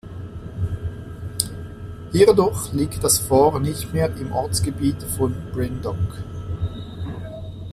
Hierdurch 2.11 2.73
liegt 2.73 3.03
das 3.03 3.19
Fort 3.19 3.61
nicht 3.61 3.93
mehr 3.93 4.09
im 4.17 4.31
Ortsgebiet 4.31 5.03
von 5.03 5.35
Breendonk. 5.53 6.23